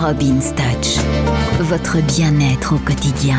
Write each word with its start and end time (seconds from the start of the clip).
Robin 0.00 0.38
Touch, 0.56 0.96
votre 1.60 2.00
bien-être 2.16 2.74
au 2.74 2.78
quotidien. 2.78 3.36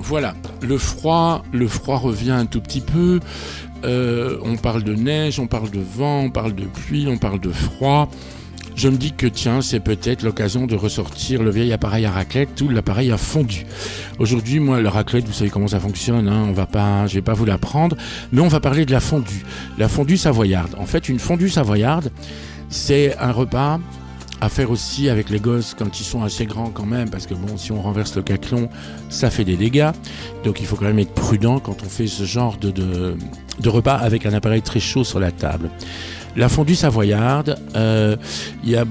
Voilà, 0.00 0.32
le 0.62 0.78
froid, 0.78 1.44
le 1.52 1.68
froid 1.68 1.98
revient 1.98 2.30
un 2.30 2.46
tout 2.46 2.62
petit 2.62 2.80
peu. 2.80 3.20
Euh, 3.84 4.38
on 4.42 4.56
parle 4.56 4.84
de 4.84 4.94
neige, 4.94 5.38
on 5.38 5.46
parle 5.46 5.70
de 5.70 5.80
vent, 5.80 6.20
on 6.20 6.30
parle 6.30 6.54
de 6.54 6.64
pluie, 6.64 7.06
on 7.08 7.18
parle 7.18 7.40
de 7.40 7.50
froid. 7.52 8.10
Je 8.74 8.88
me 8.88 8.96
dis 8.96 9.12
que 9.12 9.26
tiens, 9.26 9.60
c'est 9.60 9.80
peut-être 9.80 10.22
l'occasion 10.22 10.66
de 10.66 10.74
ressortir 10.76 11.42
le 11.42 11.50
vieil 11.50 11.74
appareil 11.74 12.06
à 12.06 12.10
raclette 12.10 12.58
ou 12.62 12.70
l'appareil 12.70 13.12
à 13.12 13.18
fondu. 13.18 13.66
Aujourd'hui, 14.18 14.60
moi, 14.60 14.80
la 14.80 14.88
raclette, 14.88 15.26
vous 15.26 15.34
savez 15.34 15.50
comment 15.50 15.68
ça 15.68 15.78
fonctionne. 15.78 16.26
Hein, 16.26 16.46
on 16.48 16.52
va 16.52 16.64
pas, 16.64 17.06
je 17.06 17.16
vais 17.16 17.22
pas 17.22 17.34
vous 17.34 17.44
l'apprendre, 17.44 17.98
mais 18.32 18.40
on 18.40 18.48
va 18.48 18.60
parler 18.60 18.86
de 18.86 18.92
la 18.92 19.00
fondue, 19.00 19.44
la 19.76 19.90
fondue 19.90 20.16
savoyarde. 20.16 20.74
En 20.78 20.86
fait, 20.86 21.10
une 21.10 21.18
fondue 21.18 21.50
savoyarde, 21.50 22.10
c'est 22.70 23.14
un 23.18 23.30
repas 23.30 23.78
à 24.42 24.48
faire 24.48 24.72
aussi 24.72 25.08
avec 25.08 25.30
les 25.30 25.38
gosses 25.38 25.72
quand 25.78 26.00
ils 26.00 26.04
sont 26.04 26.24
assez 26.24 26.46
grands 26.46 26.70
quand 26.70 26.84
même, 26.84 27.08
parce 27.08 27.28
que 27.28 27.34
bon, 27.34 27.56
si 27.56 27.70
on 27.70 27.80
renverse 27.80 28.16
le 28.16 28.22
caclon, 28.22 28.68
ça 29.08 29.30
fait 29.30 29.44
des 29.44 29.56
dégâts. 29.56 29.92
Donc 30.42 30.58
il 30.60 30.66
faut 30.66 30.74
quand 30.74 30.86
même 30.86 30.98
être 30.98 31.14
prudent 31.14 31.60
quand 31.60 31.84
on 31.84 31.88
fait 31.88 32.08
ce 32.08 32.24
genre 32.24 32.56
de, 32.56 33.16
repas 33.64 33.94
avec 33.94 34.26
un 34.26 34.32
appareil 34.32 34.60
très 34.60 34.80
chaud 34.80 35.04
sur 35.04 35.20
la 35.20 35.30
table. 35.30 35.70
La 36.34 36.48
fondue 36.48 36.74
savoyarde, 36.74 37.56
euh, 37.76 38.16
il 38.64 38.70
y 38.70 38.76
a 38.76 38.84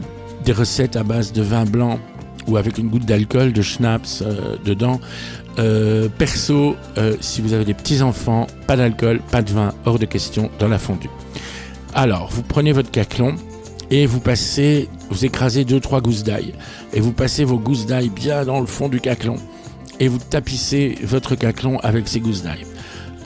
des 0.46 0.54
recettes 0.54 0.96
à 0.96 1.04
base 1.04 1.34
de 1.34 1.42
vin 1.42 1.66
blanc 1.66 2.00
ou 2.48 2.56
avec 2.56 2.78
une 2.78 2.88
goutte 2.88 3.06
d'alcool, 3.06 3.52
de 3.52 3.62
schnapps 3.62 4.24
euh, 4.26 4.56
dedans. 4.64 5.02
Euh, 5.60 6.08
perso, 6.18 6.78
si 7.20 7.42
vous 7.42 7.52
avez 7.52 7.66
des 7.66 7.74
petits 7.74 8.02
enfants, 8.02 8.48
pas 8.68 8.78
d'alcool, 8.78 9.20
pas 9.32 9.42
de 9.42 9.52
vin, 9.52 9.74
hors 9.84 10.00
de 10.00 10.06
question 10.06 10.50
dans 10.60 10.70
la 10.70 10.78
fondue. 10.78 11.10
Alors, 11.94 12.30
vous 12.32 12.42
prenez 12.42 12.72
votre 12.72 12.90
caclon, 12.90 13.36
et 13.92 14.06
vous 14.06 14.22
passez, 14.22 14.88
vous 15.12 15.26
écrasez 15.26 15.66
deux 15.66 15.80
trois 15.80 16.02
gousses 16.02 16.24
d'ail 16.24 16.54
et 16.94 17.02
vous 17.02 17.12
passez 17.12 17.44
vos 17.44 17.60
gousses 17.60 17.86
d'ail 17.86 18.10
bien 18.10 18.46
dans 18.46 18.60
le 18.60 18.66
fond 18.66 18.90
du 18.90 19.02
caclon 19.02 19.36
et 20.00 20.08
vous 20.08 20.18
tapissez 20.18 20.98
votre 21.04 21.36
caclon 21.36 21.78
avec 21.80 22.08
ces 22.08 22.20
gousses 22.20 22.42
d'ail. 22.42 22.66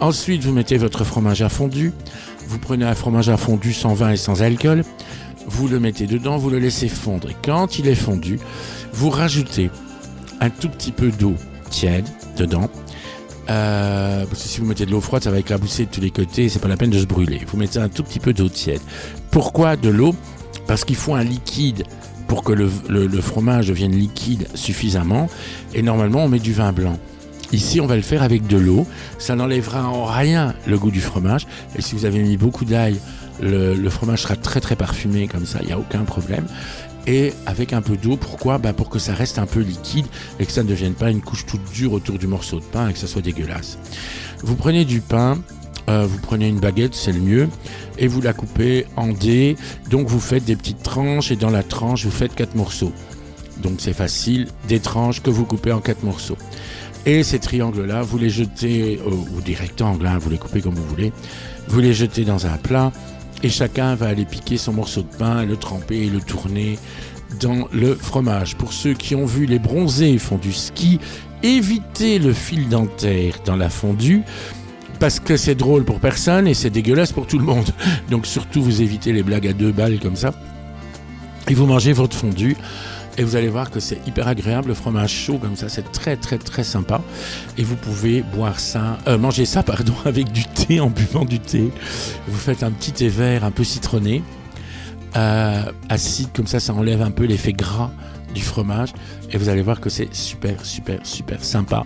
Ensuite, 0.02 0.44
vous 0.44 0.52
mettez 0.52 0.78
votre 0.78 1.06
fromage 1.06 1.42
à 1.42 1.48
fondu. 1.48 1.94
Vous 2.48 2.60
prenez 2.60 2.84
un 2.84 2.96
fromage 2.96 3.30
à 3.30 3.38
fondu 3.38 3.72
sans 3.72 3.94
vin 3.94 4.12
et 4.12 4.18
sans 4.18 4.42
alcool. 4.42 4.84
Vous 5.48 5.68
le 5.68 5.80
mettez 5.80 6.06
dedans, 6.06 6.38
vous 6.38 6.50
le 6.50 6.60
laissez 6.60 6.90
fondre. 6.90 7.30
Et 7.30 7.36
quand 7.44 7.80
il 7.80 7.88
est 7.88 7.96
fondu, 7.96 8.40
vous 8.92 9.10
rajoutez 9.10 9.70
un 10.42 10.50
tout 10.50 10.70
petit 10.70 10.92
peu 10.92 11.12
d'eau 11.12 11.36
tiède 11.70 12.06
dedans. 12.36 12.70
Euh, 13.50 14.26
parce 14.26 14.42
que 14.42 14.50
si 14.50 14.60
vous 14.60 14.66
mettez 14.66 14.86
de 14.86 14.92
l'eau 14.92 15.02
froide, 15.02 15.24
ça 15.24 15.32
va 15.32 15.40
éclabousser 15.40 15.86
de 15.86 15.92
tous 15.92 16.02
les 16.02 16.10
côtés 16.10 16.50
c'est 16.50 16.60
pas 16.60 16.68
la 16.68 16.78
peine 16.78 16.90
de 16.90 17.00
se 17.00 17.06
brûler. 17.06 17.42
Vous 17.48 17.58
mettez 17.58 17.80
un 17.80 17.90
tout 17.90 18.04
petit 18.04 18.20
peu 18.20 18.34
d'eau 18.34 18.50
tiède. 18.50 18.82
Pourquoi 19.32 19.78
de 19.78 19.90
l'eau? 19.90 20.16
Parce 20.68 20.86
qu'il 20.86 20.96
faut 20.96 21.16
un 21.16 21.24
liquide 21.24 21.84
pour 22.28 22.44
que 22.44 22.54
le, 22.54 22.68
fromage 23.22 23.68
devienne 23.68 23.92
liquide 23.92 24.48
suffisamment. 24.56 25.30
Et 25.74 25.82
normalement, 25.82 26.26
on 26.26 26.28
met 26.28 26.40
du 26.40 26.54
vin 26.54 26.72
blanc. 26.72 26.98
Ici, 27.52 27.80
on 27.80 27.86
va 27.86 27.96
le 27.96 28.02
faire 28.02 28.24
avec 28.24 28.48
de 28.48 28.58
l'eau. 28.58 28.88
Ça 29.20 29.36
n'enlèvera 29.36 29.88
en 29.88 30.06
rien 30.06 30.56
le 30.66 30.78
goût 30.78 30.92
du 30.92 31.02
fromage. 31.02 31.46
Et 31.78 31.82
si 31.82 31.96
vous 31.96 32.06
avez 32.06 32.20
mis 32.20 32.38
beaucoup 32.38 32.66
d'ail, 32.66 33.00
le, 33.42 33.90
fromage 33.90 34.24
sera 34.24 34.36
très 34.36 34.60
très 34.60 34.76
parfumé 34.76 35.28
comme 35.28 35.46
ça, 35.46 35.60
il 35.62 35.68
n'y 35.68 35.74
a 35.74 35.80
aucun 35.80 36.04
problème. 36.04 36.46
Et 37.08 37.34
avec 37.46 37.72
un 37.74 37.84
peu 37.84 37.98
d'eau, 37.98 38.18
pourquoi? 38.18 38.58
Bah 38.58 38.74
Pour 38.74 38.90
que 38.90 38.98
ça 38.98 39.14
reste 39.14 39.38
un 39.38 39.46
peu 39.46 39.60
liquide 39.60 40.08
et 40.40 40.46
que 40.46 40.52
ça 40.52 40.64
ne 40.64 40.68
devienne 40.68 40.96
pas 40.96 41.12
une 41.12 41.22
couche 41.22 41.46
toute 41.46 41.64
dure 41.72 41.94
autour 41.94 42.18
du 42.18 42.26
morceau 42.26 42.60
de 42.60 42.66
pain 42.66 42.90
et 42.90 42.94
que 42.94 43.00
ça 43.00 43.06
soit 43.06 43.22
dégueulasse. 43.22 43.78
Vous 44.42 44.56
prenez 44.56 44.86
du 44.86 45.02
pain, 45.02 45.38
euh, 45.90 46.06
vous 46.08 46.18
prenez 46.20 46.48
une 46.48 46.60
baguette, 46.60 46.96
c'est 46.96 47.12
le 47.12 47.20
mieux, 47.20 47.50
et 47.98 48.08
vous 48.08 48.22
la 48.22 48.34
coupez 48.34 48.86
en 48.96 49.10
dés. 49.10 49.56
Donc 49.90 50.08
vous 50.08 50.20
faites 50.20 50.46
des 50.46 50.56
petites 50.56 50.84
tranches 50.84 51.32
et 51.32 51.36
dans 51.36 51.52
la 51.52 51.64
tranche 51.64 52.06
vous 52.06 52.12
faites 52.12 52.36
quatre 52.36 52.56
morceaux. 52.56 52.94
Donc 53.62 53.76
c'est 53.80 53.94
facile, 53.94 54.48
des 54.68 54.80
tranches 54.80 55.22
que 55.22 55.30
vous 55.30 55.46
coupez 55.46 55.72
en 55.72 55.80
quatre 55.80 56.04
morceaux. 56.04 56.38
Et 57.06 57.22
ces 57.22 57.38
triangles-là, 57.38 58.02
vous 58.02 58.18
les 58.18 58.32
jetez, 58.32 59.00
ou 59.06 59.42
des 59.42 59.54
rectangles, 59.54 60.08
hein, 60.08 60.18
vous 60.18 60.32
les 60.32 60.40
coupez 60.40 60.62
comme 60.62 60.74
vous 60.74 60.88
voulez, 60.88 61.14
vous 61.68 61.80
les 61.80 61.94
jetez 61.94 62.26
dans 62.26 62.48
un 62.48 62.58
plat 62.58 62.92
et 63.44 63.50
chacun 63.50 63.94
va 63.94 64.08
aller 64.08 64.26
piquer 64.26 64.58
son 64.58 64.74
morceau 64.74 65.02
de 65.02 65.16
pain, 65.18 65.46
le 65.46 65.56
tremper 65.56 66.08
et 66.08 66.10
le 66.10 66.20
tourner 66.20 66.80
dans 67.40 67.68
le 67.72 67.94
fromage. 67.94 68.56
Pour 68.56 68.74
ceux 68.74 68.94
qui 68.94 69.14
ont 69.14 69.26
vu 69.26 69.46
les 69.46 69.60
bronzés 69.60 70.18
font 70.18 70.38
du 70.38 70.52
ski, 70.52 71.00
évitez 71.44 72.18
le 72.18 72.34
fil 72.34 72.70
dentaire 72.70 73.36
dans 73.46 73.56
la 73.56 73.70
fondue 73.70 74.24
parce 75.06 75.20
que 75.20 75.38
c'est 75.38 75.54
drôle 75.54 75.86
pour 75.86 76.00
personne 76.00 76.48
et 76.48 76.56
c'est 76.56 76.72
dégueulasse 76.72 77.12
pour 77.12 77.28
tout 77.28 77.38
le 77.38 77.46
monde. 77.46 77.70
Donc 78.10 78.26
surtout 78.26 78.64
vous 78.64 78.82
évitez 78.82 79.14
les 79.14 79.22
blagues 79.22 79.46
à 79.46 79.54
deux 79.54 79.72
balles 79.72 80.00
comme 80.00 80.16
ça. 80.16 80.34
Et 81.48 81.54
vous 81.54 81.68
mangez 81.68 81.94
votre 81.94 82.18
fondue. 82.18 82.58
Et 83.20 83.24
vous 83.24 83.36
allez 83.36 83.50
voir 83.50 83.70
que 83.70 83.80
c'est 83.80 84.00
hyper 84.08 84.28
agréable, 84.28 84.70
le 84.70 84.74
fromage 84.74 85.12
chaud 85.12 85.38
comme 85.38 85.56
ça, 85.56 85.70
c'est 85.70 85.92
très 85.92 86.18
très 86.18 86.40
très 86.40 86.64
sympa. 86.64 87.02
Et 87.56 87.64
vous 87.64 87.76
pouvez 87.76 88.24
boire 88.24 88.60
ça, 88.60 88.98
euh, 89.06 89.20
manger 89.20 89.46
ça 89.46 89.62
pardon, 89.74 89.94
avec 90.06 90.32
du 90.32 90.44
thé 90.46 90.80
en 90.80 90.90
buvant 90.90 91.24
du 91.24 91.40
thé. 91.40 91.70
Vous 92.28 92.40
faites 92.40 92.64
un 92.64 92.72
petit 92.72 92.92
thé 92.92 93.08
vert 93.08 93.44
un 93.44 93.52
peu 93.52 93.64
citronné, 93.64 94.24
euh, 95.18 95.72
acide 95.88 96.30
comme 96.36 96.48
ça, 96.48 96.60
ça 96.60 96.74
enlève 96.74 97.04
un 97.04 97.12
peu 97.12 97.26
l'effet 97.26 97.54
gras 97.54 97.92
du 98.34 98.42
fromage. 98.42 98.90
Et 99.32 99.38
vous 99.38 99.50
allez 99.50 99.62
voir 99.62 99.82
que 99.82 99.92
c'est 99.92 100.12
super 100.16 100.66
super 100.66 100.98
super 101.04 101.44
sympa 101.44 101.86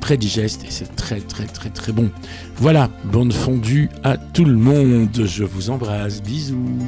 très 0.00 0.16
digeste 0.16 0.64
et 0.64 0.70
c'est 0.70 0.94
très 0.96 1.20
très 1.20 1.46
très 1.46 1.70
très 1.70 1.92
bon. 1.92 2.10
Voilà, 2.56 2.90
bonne 3.04 3.32
fondue 3.32 3.90
à 4.04 4.16
tout 4.16 4.44
le 4.44 4.56
monde. 4.56 5.10
Je 5.24 5.44
vous 5.44 5.70
embrasse. 5.70 6.22
Bisous. 6.22 6.78